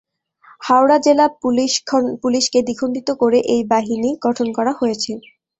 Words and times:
হাওড়া 0.61 0.97
জেলা 1.05 1.25
পুলিশকে 2.21 2.59
দ্বিখণ্ডিত 2.67 3.09
করে 3.21 3.39
এই 3.53 3.61
বাহিনী 3.71 4.09
গঠন 4.25 4.47
করা 4.57 4.73
হয়েছে। 4.79 5.11